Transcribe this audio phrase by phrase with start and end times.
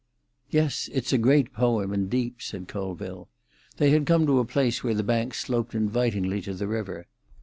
[0.49, 3.29] "Yes, it's a great poem, and deep," said Colville.
[3.77, 7.05] They had come to a place where the bank sloped invitingly to the river.